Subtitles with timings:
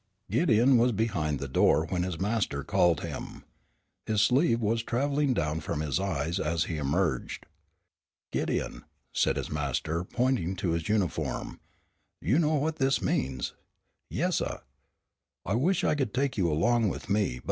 [0.31, 3.43] Gideon was behind the door when his master called him.
[4.07, 7.45] His sleeve was traveling down from his eyes as he emerged.
[8.31, 8.83] "Gideon,"
[9.13, 11.59] said his master, pointing to his uniform,
[12.19, 13.53] "you know what this means?"
[14.09, 14.61] "Yes, suh."
[15.45, 17.39] "I wish I could take you along with me.